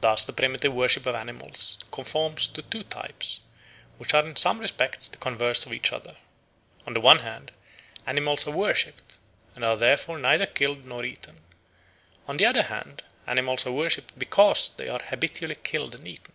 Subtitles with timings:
[0.00, 3.42] Thus the primitive worship of animals conforms to two types,
[3.96, 6.16] which are in some respects the converse of each other.
[6.84, 7.52] On the one hand,
[8.08, 9.18] animals are worshipped,
[9.54, 11.42] and are therefore neither killed nor eaten.
[12.26, 16.32] On the other hand, animals are worshipped because they are habitually killed and eaten.